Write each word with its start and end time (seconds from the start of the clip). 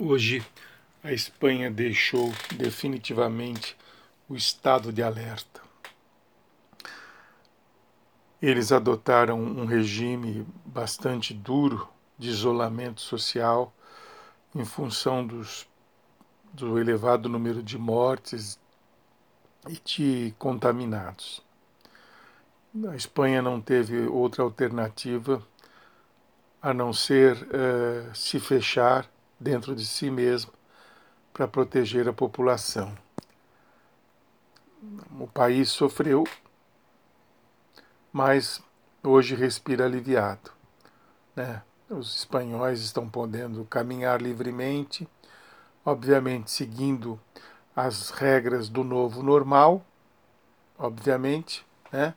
Hoje, 0.00 0.46
a 1.02 1.12
Espanha 1.12 1.68
deixou 1.68 2.32
definitivamente 2.54 3.76
o 4.28 4.36
estado 4.36 4.92
de 4.92 5.02
alerta. 5.02 5.60
Eles 8.40 8.70
adotaram 8.70 9.40
um 9.42 9.64
regime 9.64 10.46
bastante 10.64 11.34
duro 11.34 11.88
de 12.16 12.28
isolamento 12.28 13.00
social 13.00 13.74
em 14.54 14.64
função 14.64 15.26
dos, 15.26 15.68
do 16.52 16.78
elevado 16.78 17.28
número 17.28 17.60
de 17.60 17.76
mortes 17.76 18.56
e 19.68 19.80
de 19.84 20.34
contaminados. 20.38 21.42
A 22.88 22.94
Espanha 22.94 23.42
não 23.42 23.60
teve 23.60 24.06
outra 24.06 24.44
alternativa 24.44 25.44
a 26.62 26.72
não 26.72 26.92
ser 26.92 27.36
uh, 27.36 28.14
se 28.14 28.38
fechar 28.38 29.10
dentro 29.38 29.74
de 29.74 29.86
si 29.86 30.10
mesmo 30.10 30.52
para 31.32 31.46
proteger 31.46 32.08
a 32.08 32.12
população. 32.12 32.96
O 35.18 35.26
país 35.26 35.70
sofreu, 35.70 36.24
mas 38.12 38.60
hoje 39.02 39.34
respira 39.34 39.84
aliviado. 39.84 40.50
Né? 41.34 41.62
Os 41.88 42.18
espanhóis 42.18 42.80
estão 42.80 43.08
podendo 43.08 43.64
caminhar 43.64 44.20
livremente, 44.20 45.08
obviamente 45.84 46.50
seguindo 46.50 47.18
as 47.74 48.10
regras 48.10 48.68
do 48.68 48.82
novo 48.82 49.22
normal, 49.22 49.84
obviamente, 50.76 51.64
né? 51.92 52.14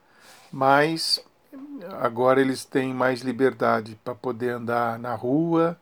mas 0.51 1.23
agora 1.99 2.41
eles 2.41 2.65
têm 2.65 2.93
mais 2.93 3.21
liberdade 3.21 3.99
para 4.03 4.15
poder 4.15 4.49
andar 4.55 4.97
na 4.99 5.13
rua, 5.15 5.79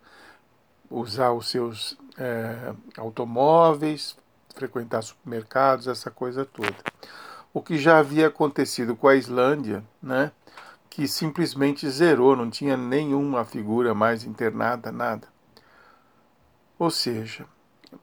usar 0.90 1.32
os 1.32 1.50
seus 1.50 1.98
é, 2.18 2.74
automóveis, 2.98 4.18
frequentar 4.56 5.02
supermercados, 5.02 5.88
essa 5.88 6.10
coisa 6.10 6.46
toda. 6.46 6.76
O 7.54 7.62
que 7.62 7.78
já 7.78 8.00
havia 8.00 8.28
acontecido 8.28 8.96
com 8.96 9.08
a 9.08 9.16
Islândia, 9.16 9.84
né, 10.02 10.32
que 10.90 11.08
simplesmente 11.08 11.90
zerou, 11.90 12.36
não 12.36 12.50
tinha 12.50 12.76
nenhuma 12.76 13.46
figura 13.46 13.94
mais 13.94 14.24
internada, 14.24 14.92
nada. 14.92 15.28
Ou 16.78 16.90
seja, 16.90 17.46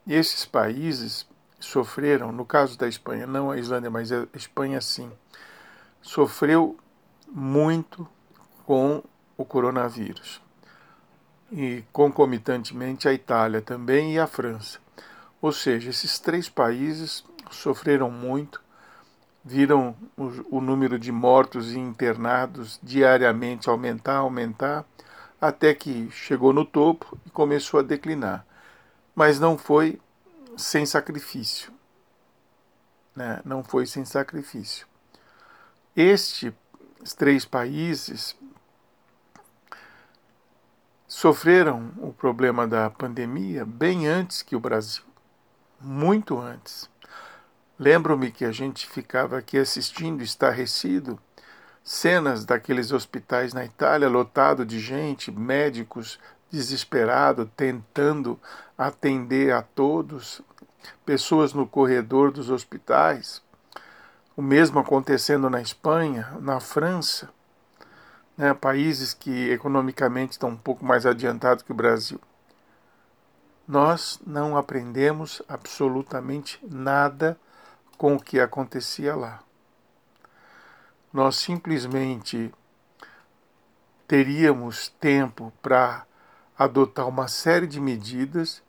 esses 0.06 0.44
países 0.44 1.26
sofreram, 1.58 2.30
no 2.30 2.44
caso 2.44 2.78
da 2.78 2.86
Espanha, 2.86 3.26
não 3.26 3.50
a 3.50 3.58
Islândia, 3.58 3.90
mas 3.90 4.12
a 4.12 4.26
Espanha 4.34 4.80
sim, 4.80 5.10
sofreu 6.00 6.78
muito 7.28 8.06
com 8.64 9.02
o 9.36 9.44
coronavírus 9.44 10.45
e 11.50 11.84
concomitantemente 11.92 13.08
a 13.08 13.12
Itália 13.12 13.60
também 13.60 14.14
e 14.14 14.18
a 14.18 14.26
França. 14.26 14.78
Ou 15.40 15.52
seja, 15.52 15.90
esses 15.90 16.18
três 16.18 16.48
países 16.48 17.24
sofreram 17.50 18.10
muito, 18.10 18.60
viram 19.44 19.94
o, 20.16 20.58
o 20.58 20.60
número 20.60 20.98
de 20.98 21.12
mortos 21.12 21.72
e 21.72 21.78
internados 21.78 22.80
diariamente 22.82 23.68
aumentar, 23.68 24.16
aumentar, 24.16 24.84
até 25.40 25.74
que 25.74 26.10
chegou 26.10 26.52
no 26.52 26.64
topo 26.64 27.16
e 27.24 27.30
começou 27.30 27.80
a 27.80 27.82
declinar. 27.82 28.44
Mas 29.14 29.38
não 29.38 29.56
foi 29.56 30.00
sem 30.56 30.84
sacrifício. 30.84 31.72
Né? 33.14 33.40
Não 33.44 33.62
foi 33.62 33.86
sem 33.86 34.04
sacrifício. 34.04 34.86
Estes 35.94 36.52
três 37.16 37.44
países 37.44 38.36
sofreram 41.08 41.92
o 41.98 42.12
problema 42.12 42.66
da 42.66 42.90
pandemia 42.90 43.64
bem 43.64 44.08
antes 44.08 44.42
que 44.42 44.56
o 44.56 44.60
Brasil, 44.60 45.04
muito 45.80 46.38
antes. 46.38 46.90
Lembro-me 47.78 48.30
que 48.30 48.44
a 48.44 48.50
gente 48.50 48.86
ficava 48.88 49.38
aqui 49.38 49.58
assistindo, 49.58 50.22
estarrecido, 50.22 51.18
cenas 51.84 52.44
daqueles 52.44 52.90
hospitais 52.90 53.52
na 53.54 53.64
Itália 53.64 54.08
lotado 54.08 54.64
de 54.64 54.80
gente, 54.80 55.30
médicos 55.30 56.18
desesperados 56.50 57.48
tentando 57.56 58.40
atender 58.76 59.52
a 59.52 59.62
todos, 59.62 60.40
pessoas 61.04 61.52
no 61.52 61.66
corredor 61.66 62.32
dos 62.32 62.50
hospitais. 62.50 63.42
O 64.36 64.42
mesmo 64.42 64.78
acontecendo 64.78 65.48
na 65.48 65.60
Espanha, 65.60 66.36
na 66.40 66.60
França 66.60 67.28
né, 68.36 68.52
países 68.52 69.14
que 69.14 69.50
economicamente 69.50 70.32
estão 70.32 70.50
um 70.50 70.56
pouco 70.56 70.84
mais 70.84 71.06
adiantados 71.06 71.62
que 71.62 71.72
o 71.72 71.76
Brasil. 71.76 72.20
Nós 73.66 74.20
não 74.24 74.56
aprendemos 74.56 75.42
absolutamente 75.48 76.60
nada 76.62 77.38
com 77.96 78.14
o 78.14 78.20
que 78.20 78.38
acontecia 78.38 79.16
lá. 79.16 79.40
Nós 81.12 81.36
simplesmente 81.36 82.52
teríamos 84.06 84.88
tempo 85.00 85.52
para 85.62 86.04
adotar 86.56 87.08
uma 87.08 87.26
série 87.26 87.66
de 87.66 87.80
medidas. 87.80 88.62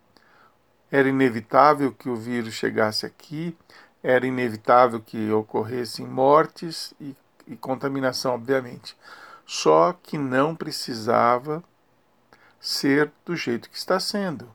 Era 0.89 1.09
inevitável 1.09 1.91
que 1.91 2.09
o 2.09 2.15
vírus 2.15 2.53
chegasse 2.53 3.05
aqui, 3.05 3.55
era 4.01 4.25
inevitável 4.25 5.01
que 5.01 5.29
ocorressem 5.31 6.07
mortes 6.07 6.93
e, 6.99 7.15
e 7.45 7.57
contaminação, 7.57 8.33
obviamente 8.33 8.95
só 9.47 9.93
que 9.93 10.17
não 10.17 10.53
precisava 10.53 11.63
ser 12.59 13.09
do 13.25 13.33
jeito 13.33 13.69
que 13.69 13.77
está 13.77 13.97
sendo. 13.97 14.51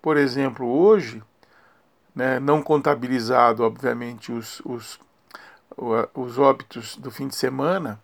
Por 0.00 0.16
exemplo, 0.16 0.64
hoje, 0.64 1.20
né, 2.14 2.38
não 2.38 2.62
contabilizado, 2.62 3.64
obviamente, 3.64 4.30
os, 4.30 4.60
os, 4.64 5.00
os 6.14 6.38
óbitos 6.38 6.96
do 6.96 7.10
fim 7.10 7.26
de 7.26 7.34
semana, 7.34 8.00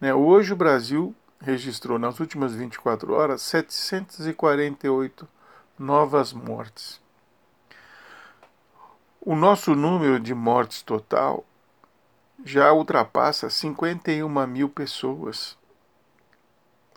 né, 0.00 0.14
hoje 0.14 0.52
o 0.52 0.56
Brasil 0.56 1.12
registrou 1.40 1.98
nas 1.98 2.20
últimas 2.20 2.54
24 2.54 3.12
horas 3.12 3.42
748 3.42 5.26
novas 5.76 6.32
mortes. 6.32 7.00
O 9.20 9.34
nosso 9.34 9.74
número 9.74 10.20
de 10.20 10.34
mortes 10.34 10.82
total 10.82 11.44
já 12.44 12.72
ultrapassa 12.72 13.50
51 13.50 14.46
mil 14.46 14.68
pessoas. 14.68 15.58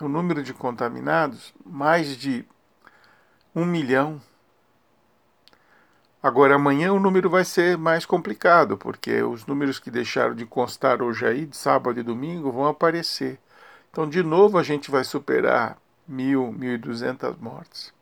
O 0.02 0.08
número 0.08 0.44
de 0.44 0.54
contaminados, 0.54 1.54
mais 1.66 2.18
de 2.18 2.46
um 3.56 3.66
milhão. 3.66 4.22
Agora, 6.22 6.56
amanhã 6.56 6.94
o 6.94 7.00
número 7.00 7.30
vai 7.30 7.44
ser 7.44 7.78
mais 7.78 8.06
complicado, 8.06 8.78
porque 8.78 9.22
os 9.22 9.46
números 9.46 9.80
que 9.80 9.92
deixaram 9.92 10.34
de 10.34 10.46
constar 10.46 11.02
hoje 11.02 11.26
aí, 11.26 11.46
de 11.46 11.58
sábado 11.58 12.00
e 12.00 12.04
domingo, 12.04 12.52
vão 12.52 12.66
aparecer. 12.66 13.40
Então, 13.92 14.10
de 14.10 14.24
novo, 14.24 14.58
a 14.58 14.64
gente 14.64 14.90
vai 14.90 15.04
superar 15.04 15.78
mil, 16.08 16.52
mil 16.52 16.74
e 16.74 16.78
duzentas 16.78 17.36
mortes. 17.38 17.94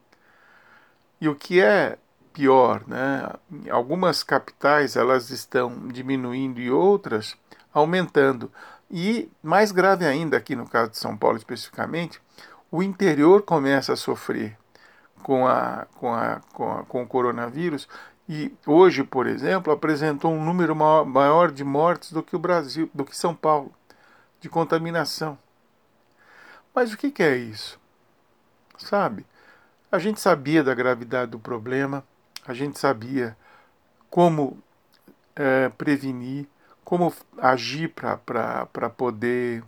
E 1.20 1.28
o 1.28 1.36
que 1.36 1.60
é 1.60 1.98
pior, 2.34 2.84
né? 2.88 3.30
Algumas 3.70 4.24
capitais 4.24 4.96
elas 4.96 5.30
estão 5.30 5.88
diminuindo 5.88 6.60
e 6.60 6.72
outras 6.72 7.36
aumentando. 7.74 8.52
E 8.90 9.30
mais 9.42 9.72
grave 9.72 10.06
ainda 10.06 10.38
aqui 10.38 10.56
no 10.56 10.68
caso 10.68 10.92
de 10.92 10.98
São 10.98 11.16
Paulo 11.16 11.38
especificamente, 11.38 12.22
o 12.70 12.82
interior 12.84 13.44
começa 13.44 13.94
a 13.94 13.98
sofrer 13.98 14.58
com, 15.24 15.48
a, 15.48 15.86
com, 15.96 16.14
a, 16.14 16.42
com, 16.54 16.72
a, 16.72 16.84
com 16.84 17.04
o 17.04 17.08
coronavírus 17.08 17.88
e 18.28 18.54
hoje, 18.66 19.04
por 19.04 19.28
exemplo, 19.28 19.74
apresentou 19.74 20.32
um 20.32 20.44
número 20.44 20.76
maior 20.76 21.52
de 21.52 21.64
mortes 21.64 22.12
do 22.12 22.24
que 22.24 22.36
o 22.36 22.40
Brasil, 22.40 22.90
do 22.94 23.04
que 23.04 23.16
São 23.16 23.36
Paulo, 23.36 23.72
de 24.40 24.48
contaminação. 24.48 25.38
Mas 26.74 26.94
o 26.94 26.98
que, 26.98 27.12
que 27.12 27.24
é 27.24 27.36
isso? 27.36 27.80
Sabe? 28.78 29.26
A 29.92 30.00
gente 30.00 30.22
sabia 30.22 30.64
da 30.64 30.74
gravidade 30.74 31.32
do 31.32 31.40
problema, 31.40 32.06
a 32.46 32.54
gente 32.54 32.80
sabia 32.80 33.38
como 34.10 34.62
é, 35.36 35.70
prevenir, 35.70 36.48
como 36.84 37.14
agir 37.38 37.90
para 37.90 38.90
poder 38.90 39.64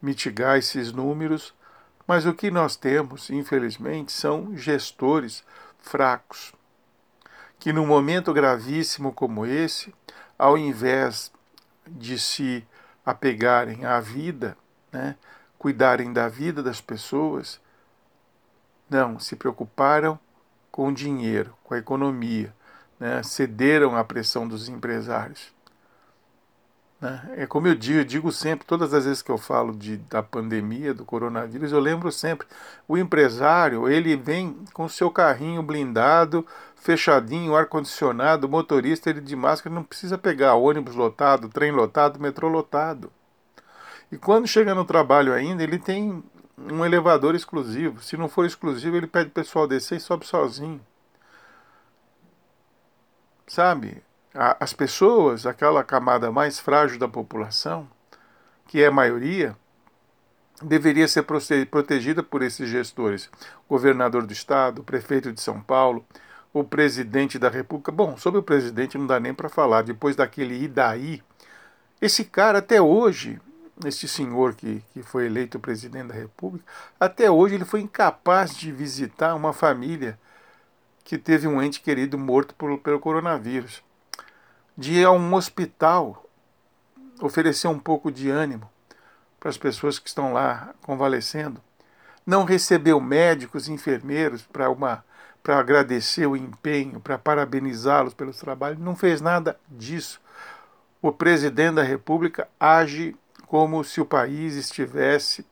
mitigar 0.00 0.58
esses 0.58 0.92
números, 0.92 1.54
mas 2.06 2.26
o 2.26 2.34
que 2.34 2.50
nós 2.50 2.76
temos, 2.76 3.30
infelizmente, 3.30 4.12
são 4.12 4.56
gestores 4.56 5.44
fracos, 5.78 6.52
que 7.58 7.72
num 7.72 7.86
momento 7.86 8.32
gravíssimo 8.32 9.12
como 9.12 9.46
esse, 9.46 9.94
ao 10.38 10.56
invés 10.56 11.32
de 11.86 12.18
se 12.18 12.66
apegarem 13.04 13.84
à 13.84 14.00
vida, 14.00 14.56
né, 14.92 15.16
cuidarem 15.58 16.12
da 16.12 16.28
vida 16.28 16.62
das 16.62 16.80
pessoas, 16.80 17.60
não, 18.88 19.18
se 19.18 19.34
preocuparam 19.34 20.18
com 20.76 20.88
o 20.88 20.92
dinheiro, 20.92 21.54
com 21.64 21.72
a 21.72 21.78
economia, 21.78 22.54
né? 23.00 23.22
cederam 23.22 23.96
à 23.96 24.04
pressão 24.04 24.46
dos 24.46 24.68
empresários. 24.68 25.50
Né? 27.00 27.32
É 27.38 27.46
como 27.46 27.66
eu 27.66 27.74
digo, 27.74 28.00
eu 28.00 28.04
digo 28.04 28.30
sempre, 28.30 28.66
todas 28.66 28.92
as 28.92 29.06
vezes 29.06 29.22
que 29.22 29.30
eu 29.30 29.38
falo 29.38 29.74
de, 29.74 29.96
da 29.96 30.22
pandemia, 30.22 30.92
do 30.92 31.02
coronavírus, 31.02 31.72
eu 31.72 31.80
lembro 31.80 32.12
sempre, 32.12 32.46
o 32.86 32.98
empresário, 32.98 33.88
ele 33.88 34.16
vem 34.16 34.54
com 34.74 34.84
o 34.84 34.90
seu 34.90 35.10
carrinho 35.10 35.62
blindado, 35.62 36.46
fechadinho, 36.76 37.56
ar-condicionado, 37.56 38.46
motorista, 38.46 39.08
ele 39.08 39.22
de 39.22 39.34
máscara, 39.34 39.74
não 39.74 39.82
precisa 39.82 40.18
pegar 40.18 40.56
ônibus 40.56 40.94
lotado, 40.94 41.48
trem 41.48 41.72
lotado, 41.72 42.20
metrô 42.20 42.48
lotado. 42.48 43.10
E 44.12 44.18
quando 44.18 44.46
chega 44.46 44.74
no 44.74 44.84
trabalho 44.84 45.32
ainda, 45.32 45.62
ele 45.62 45.78
tem 45.78 46.22
um 46.58 46.84
elevador 46.84 47.34
exclusivo. 47.34 48.02
Se 48.02 48.16
não 48.16 48.28
for 48.28 48.46
exclusivo, 48.46 48.96
ele 48.96 49.06
pede 49.06 49.28
o 49.28 49.32
pessoal 49.32 49.66
descer 49.66 49.96
e 49.96 50.00
sobe 50.00 50.26
sozinho. 50.26 50.80
Sabe? 53.46 54.02
as 54.60 54.72
pessoas, 54.72 55.46
aquela 55.46 55.82
camada 55.82 56.30
mais 56.30 56.60
frágil 56.60 56.98
da 56.98 57.08
população, 57.08 57.88
que 58.66 58.82
é 58.82 58.86
a 58.86 58.90
maioria, 58.90 59.56
deveria 60.62 61.08
ser 61.08 61.24
protegida 61.70 62.22
por 62.22 62.42
esses 62.42 62.68
gestores. 62.68 63.30
Governador 63.68 64.26
do 64.26 64.32
estado, 64.32 64.84
prefeito 64.84 65.32
de 65.32 65.40
São 65.40 65.60
Paulo, 65.60 66.04
o 66.52 66.62
presidente 66.62 67.38
da 67.38 67.48
República. 67.48 67.90
Bom, 67.90 68.16
sobre 68.16 68.40
o 68.40 68.42
presidente 68.42 68.98
não 68.98 69.06
dá 69.06 69.18
nem 69.18 69.32
para 69.32 69.48
falar, 69.48 69.82
depois 69.82 70.14
daquele 70.14 70.62
Idaí. 70.62 71.22
Esse 72.00 72.24
cara, 72.24 72.58
até 72.58 72.80
hoje, 72.80 73.40
esse 73.84 74.08
senhor 74.08 74.54
que, 74.54 74.82
que 74.92 75.02
foi 75.02 75.26
eleito 75.26 75.58
presidente 75.58 76.08
da 76.08 76.14
República, 76.14 76.64
até 76.98 77.30
hoje 77.30 77.54
ele 77.54 77.64
foi 77.64 77.80
incapaz 77.80 78.56
de 78.56 78.72
visitar 78.72 79.34
uma 79.34 79.52
família 79.52 80.18
que 81.04 81.18
teve 81.18 81.46
um 81.46 81.62
ente 81.62 81.80
querido 81.80 82.18
morto 82.18 82.54
por, 82.54 82.78
pelo 82.78 82.98
coronavírus 82.98 83.82
de 84.76 84.94
ir 84.94 85.04
a 85.04 85.10
um 85.10 85.34
hospital 85.34 86.24
oferecer 87.20 87.68
um 87.68 87.78
pouco 87.78 88.10
de 88.12 88.28
ânimo 88.28 88.70
para 89.40 89.48
as 89.48 89.56
pessoas 89.56 89.98
que 89.98 90.08
estão 90.08 90.32
lá 90.32 90.74
convalescendo. 90.82 91.60
Não 92.26 92.44
recebeu 92.44 93.00
médicos 93.00 93.68
e 93.68 93.72
enfermeiros 93.72 94.42
para 94.42 94.68
uma 94.68 95.04
para 95.42 95.60
agradecer 95.60 96.26
o 96.26 96.36
empenho, 96.36 96.98
para 96.98 97.16
parabenizá-los 97.16 98.12
pelos 98.12 98.36
trabalhos, 98.36 98.80
não 98.80 98.96
fez 98.96 99.20
nada 99.20 99.56
disso. 99.68 100.20
O 101.00 101.12
presidente 101.12 101.76
da 101.76 101.84
República 101.84 102.48
age 102.58 103.14
como 103.46 103.82
se 103.84 104.00
o 104.00 104.06
país 104.06 104.54
estivesse 104.54 105.46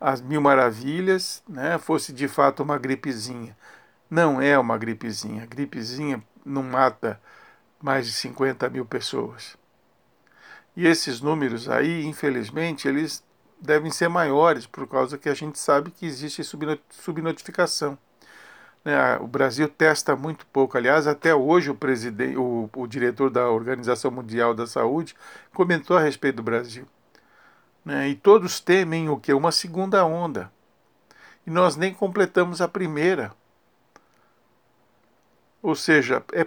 às 0.00 0.20
mil 0.20 0.40
maravilhas, 0.40 1.42
né, 1.48 1.78
fosse 1.78 2.12
de 2.12 2.28
fato 2.28 2.62
uma 2.62 2.78
gripezinha. 2.78 3.56
Não 4.10 4.40
é 4.40 4.58
uma 4.58 4.76
gripezinha. 4.76 5.42
A 5.42 5.46
gripezinha 5.46 6.22
não 6.44 6.62
mata 6.62 7.20
mais 7.82 8.06
de 8.06 8.12
50 8.12 8.68
mil 8.68 8.84
pessoas. 8.84 9.56
E 10.76 10.86
esses 10.86 11.20
números 11.20 11.68
aí, 11.68 12.04
infelizmente, 12.04 12.88
eles 12.88 13.22
devem 13.60 13.90
ser 13.90 14.08
maiores, 14.08 14.66
por 14.66 14.86
causa 14.86 15.16
que 15.16 15.28
a 15.28 15.34
gente 15.34 15.58
sabe 15.58 15.90
que 15.90 16.04
existe 16.04 16.42
subnotificação. 16.90 17.96
Né? 18.84 19.16
O 19.18 19.26
Brasil 19.26 19.68
testa 19.68 20.14
muito 20.14 20.46
pouco. 20.46 20.76
Aliás, 20.76 21.06
até 21.06 21.34
hoje 21.34 21.70
o, 21.70 21.74
presidente, 21.74 22.36
o, 22.36 22.68
o 22.76 22.86
diretor 22.86 23.30
da 23.30 23.48
Organização 23.48 24.10
Mundial 24.10 24.54
da 24.54 24.66
Saúde 24.66 25.14
comentou 25.52 25.96
a 25.96 26.00
respeito 26.00 26.36
do 26.36 26.42
Brasil. 26.42 26.86
Né? 27.84 28.08
E 28.10 28.14
todos 28.14 28.60
temem 28.60 29.08
o 29.08 29.16
que? 29.16 29.32
Uma 29.32 29.52
segunda 29.52 30.04
onda. 30.04 30.52
E 31.46 31.50
nós 31.50 31.76
nem 31.76 31.92
completamos 31.94 32.60
a 32.60 32.68
primeira. 32.68 33.32
Ou 35.62 35.74
seja, 35.74 36.22
é 36.32 36.46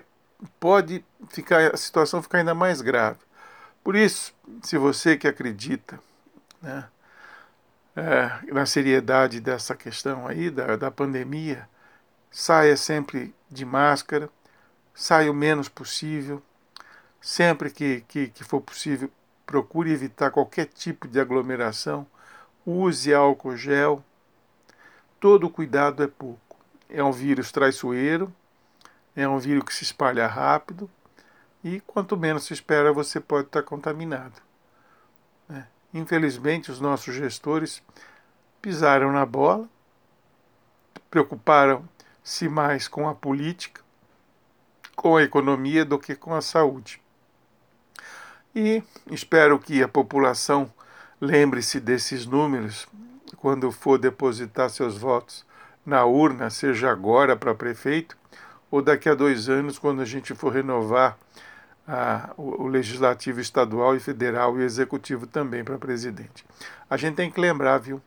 pode 0.60 1.04
ficar 1.30 1.74
a 1.74 1.78
situação 1.78 2.22
ficar 2.22 2.40
ainda 2.40 2.54
mais 2.54 2.82
grave. 2.82 3.20
Por 3.84 3.96
isso, 3.96 4.34
se 4.62 4.78
você 4.78 5.18
que 5.18 5.28
acredita 5.28 6.00
né, 6.62 6.88
é, 7.96 8.54
na 8.54 8.66
seriedade 8.66 9.40
dessa 9.40 9.76
questão 9.76 10.28
aí 10.28 10.50
da, 10.50 10.76
da 10.76 10.92
pandemia, 10.92 11.68
saia 12.32 12.78
sempre 12.78 13.34
de 13.50 13.66
máscara, 13.66 14.30
saia 14.94 15.32
o 15.32 15.34
menos 15.34 15.70
possível, 15.70 16.42
sempre 17.22 17.70
que, 17.70 18.02
que, 18.08 18.28
que 18.28 18.44
for 18.44 18.62
possível, 18.62 19.10
procure 19.46 19.92
evitar 19.92 20.32
qualquer 20.32 20.66
tipo 20.66 21.08
de 21.08 21.20
aglomeração, 21.20 22.06
use 22.66 23.14
álcool 23.14 23.56
gel, 23.56 24.04
todo 25.20 25.50
cuidado 25.50 26.04
é 26.04 26.08
pouco. 26.08 26.58
É 26.90 27.04
um 27.04 27.12
vírus 27.12 27.52
traiçoeiro, 27.52 28.34
é 29.16 29.28
um 29.28 29.40
vírus 29.40 29.64
que 29.64 29.74
se 29.74 29.84
espalha 29.84 30.28
rápido 30.28 30.90
e 31.64 31.80
quanto 31.82 32.16
menos 32.16 32.46
se 32.46 32.54
espera, 32.54 32.94
você 32.94 33.20
pode 33.20 33.48
estar 33.48 33.64
contaminado. 33.64 34.42
Né? 35.50 35.68
Infelizmente, 35.94 36.72
os 36.72 36.80
nossos 36.80 37.16
gestores 37.16 37.82
pisaram 38.62 39.12
na 39.12 39.26
bola, 39.26 39.68
preocuparam-se 42.28 42.50
mais 42.50 42.88
com 42.88 43.08
a 43.08 43.16
política, 43.16 43.82
com 44.96 45.16
a 45.16 45.24
economia 45.24 45.86
do 45.86 45.98
que 45.98 46.14
com 46.14 46.36
a 46.36 46.42
saúde. 46.42 47.02
E 48.54 48.84
espero 49.10 49.58
que 49.58 49.82
a 49.82 49.88
população 49.88 50.72
lembre-se 51.22 51.80
desses 51.80 52.26
números 52.26 52.88
quando 53.38 53.72
for 53.72 53.98
depositar 53.98 54.70
seus 54.70 54.98
votos 54.98 55.46
na 55.86 56.04
urna, 56.06 56.50
seja 56.50 56.92
agora 56.92 57.36
para 57.36 57.56
prefeito 57.56 58.18
ou 58.70 58.82
daqui 58.82 59.08
a 59.08 59.16
dois 59.16 59.48
anos, 59.48 59.80
quando 59.80 60.02
a 60.02 60.06
gente 60.06 60.34
for 60.36 60.52
renovar 60.52 61.18
ah, 61.88 62.34
o, 62.36 62.64
o, 62.64 62.68
legislativo 62.68 63.40
estadual 63.40 63.96
e 63.96 64.00
federal 64.00 64.60
e 64.60 64.64
executivo 64.64 65.26
também 65.26 65.64
para 65.64 65.78
presidente. 65.78 66.46
A 66.90 66.98
gente 66.98 67.16
tem 67.16 67.32
que 67.32 67.40
lembrar, 67.40 67.78
viu, 67.78 68.02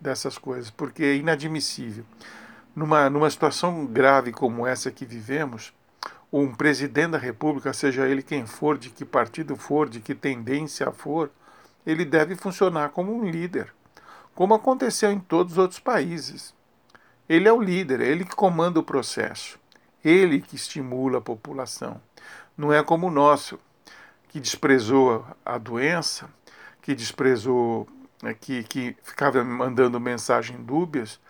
dessas 0.00 0.38
coisas, 0.38 0.70
porque 0.70 1.02
é 1.02 1.16
inadmissível. 1.16 2.06
Numa, 2.74 3.10
numa 3.10 3.30
situação 3.30 3.84
grave 3.86 4.32
como 4.32 4.66
essa 4.66 4.90
que 4.90 5.04
vivemos, 5.04 5.72
um 6.32 6.54
presidente 6.54 7.12
da 7.12 7.18
República, 7.18 7.72
seja 7.72 8.06
ele 8.06 8.22
quem 8.22 8.46
for, 8.46 8.78
de 8.78 8.90
que 8.90 9.04
partido 9.04 9.56
for, 9.56 9.88
de 9.88 10.00
que 10.00 10.14
tendência 10.14 10.90
for, 10.92 11.30
ele 11.84 12.04
deve 12.04 12.36
funcionar 12.36 12.90
como 12.90 13.12
um 13.12 13.28
líder, 13.28 13.72
como 14.34 14.54
aconteceu 14.54 15.10
em 15.10 15.18
todos 15.18 15.54
os 15.54 15.58
outros 15.58 15.80
países. 15.80 16.54
Ele 17.28 17.48
é 17.48 17.52
o 17.52 17.60
líder, 17.60 18.00
é 18.00 18.06
ele 18.06 18.24
que 18.24 18.34
comanda 18.34 18.78
o 18.78 18.84
processo. 18.84 19.58
Ele 20.04 20.40
que 20.40 20.56
estimula 20.56 21.18
a 21.18 21.20
população. 21.20 22.00
Não 22.56 22.72
é 22.72 22.82
como 22.82 23.08
o 23.08 23.10
nosso, 23.10 23.58
que 24.28 24.40
desprezou 24.40 25.26
a 25.44 25.58
doença, 25.58 26.28
que 26.80 26.94
desprezou, 26.94 27.88
né, 28.22 28.34
que, 28.34 28.62
que 28.64 28.96
ficava 29.02 29.42
mandando 29.44 29.98
mensagens 30.00 30.58
dúbias, 30.60 31.20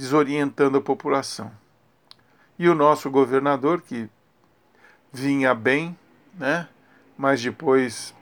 desorientando 0.00 0.78
a 0.78 0.80
população. 0.80 1.52
E 2.58 2.66
o 2.70 2.74
nosso 2.74 3.10
governador, 3.10 3.82
que 3.82 4.08
vinha 5.12 5.54
bem, 5.54 5.94
né, 6.32 6.66
mas 7.18 7.42
depois 7.42 8.14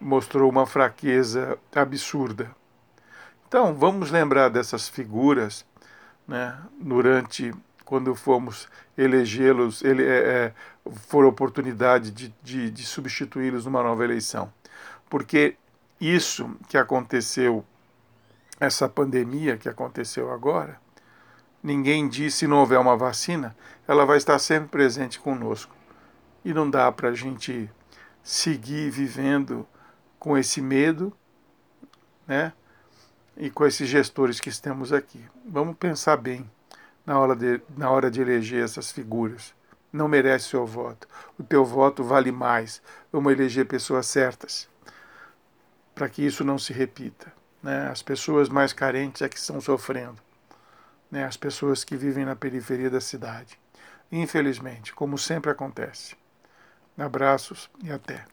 mostrou 0.00 0.48
uma 0.48 0.66
fraqueza 0.66 1.58
absurda. 1.74 2.54
Então, 3.48 3.74
vamos 3.74 4.12
lembrar 4.12 4.50
dessas 4.50 4.88
figuras 4.88 5.66
né, 6.28 6.56
durante 6.78 7.52
quando 7.84 8.14
fomos 8.14 8.68
elegê-los, 8.96 9.82
ele, 9.82 10.04
é, 10.06 10.18
é, 10.18 10.54
for 11.08 11.24
oportunidade 11.24 12.12
de, 12.12 12.32
de, 12.40 12.70
de 12.70 12.86
substituí-los 12.86 13.64
numa 13.64 13.82
nova 13.82 14.04
eleição. 14.04 14.52
Porque 15.08 15.56
isso 16.00 16.56
que 16.68 16.78
aconteceu, 16.78 17.64
essa 18.60 18.88
pandemia 18.88 19.56
que 19.56 19.68
aconteceu 19.68 20.32
agora, 20.32 20.80
ninguém 21.62 22.08
diz 22.08 22.34
se 22.34 22.46
não 22.46 22.58
houver 22.58 22.78
uma 22.78 22.96
vacina, 22.96 23.56
ela 23.86 24.04
vai 24.04 24.16
estar 24.16 24.38
sempre 24.38 24.68
presente 24.68 25.18
conosco. 25.18 25.74
E 26.44 26.54
não 26.54 26.70
dá 26.70 26.90
para 26.90 27.10
a 27.10 27.14
gente 27.14 27.70
seguir 28.22 28.90
vivendo 28.90 29.66
com 30.18 30.36
esse 30.36 30.60
medo, 30.60 31.12
né? 32.26 32.52
E 33.36 33.50
com 33.50 33.66
esses 33.66 33.88
gestores 33.88 34.40
que 34.40 34.48
estamos 34.48 34.92
aqui. 34.92 35.24
Vamos 35.46 35.76
pensar 35.76 36.16
bem 36.16 36.50
na 37.04 37.18
hora 37.18 37.34
de, 37.34 37.60
na 37.76 37.90
hora 37.90 38.10
de 38.10 38.20
eleger 38.20 38.62
essas 38.62 38.90
figuras. 38.90 39.54
Não 39.92 40.06
merece 40.06 40.46
o 40.46 40.50
seu 40.50 40.66
voto. 40.66 41.08
O 41.38 41.42
teu 41.42 41.64
voto 41.64 42.04
vale 42.04 42.30
mais. 42.30 42.82
Vamos 43.10 43.32
eleger 43.32 43.66
pessoas 43.66 44.06
certas 44.06 44.68
para 45.94 46.08
que 46.08 46.24
isso 46.24 46.44
não 46.44 46.58
se 46.58 46.72
repita. 46.72 47.32
Né? 47.62 47.88
As 47.88 48.02
pessoas 48.02 48.48
mais 48.48 48.72
carentes 48.72 49.22
é 49.22 49.28
que 49.28 49.36
estão 49.36 49.60
sofrendo. 49.60 50.16
Né? 51.10 51.24
As 51.24 51.36
pessoas 51.36 51.84
que 51.84 51.96
vivem 51.96 52.24
na 52.24 52.36
periferia 52.36 52.90
da 52.90 53.00
cidade. 53.00 53.58
Infelizmente, 54.10 54.92
como 54.92 55.16
sempre 55.18 55.50
acontece. 55.50 56.16
Abraços 56.98 57.70
e 57.82 57.90
até. 57.90 58.24